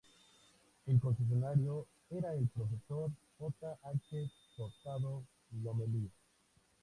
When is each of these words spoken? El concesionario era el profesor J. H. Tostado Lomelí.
El 0.87 0.99
concesionario 0.99 1.85
era 2.09 2.33
el 2.33 2.47
profesor 2.47 3.11
J. 3.37 3.79
H. 3.83 4.31
Tostado 4.57 5.27
Lomelí. 5.61 6.09